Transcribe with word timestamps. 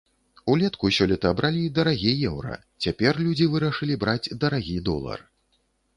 Улетку 0.53 0.89
сёлета 0.97 1.33
бралі 1.41 1.61
дарагі 1.75 2.13
еўра, 2.29 2.57
цяпер 2.85 3.13
людзі 3.27 3.51
вырашылі 3.57 4.01
браць 4.05 4.31
дарагі 4.45 4.77
долар. 4.89 5.19